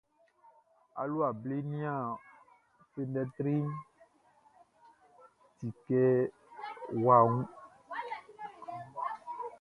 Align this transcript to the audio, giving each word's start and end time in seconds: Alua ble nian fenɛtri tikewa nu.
Alua 1.01 1.27
ble 1.41 1.57
nian 1.71 2.11
fenɛtri 2.91 3.57
tikewa 5.57 7.17
nu. 7.35 7.41